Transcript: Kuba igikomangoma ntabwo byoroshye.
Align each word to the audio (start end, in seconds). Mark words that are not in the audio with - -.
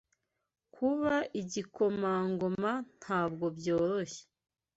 Kuba 0.75 1.15
igikomangoma 1.41 2.71
ntabwo 2.99 3.45
byoroshye. 3.57 4.23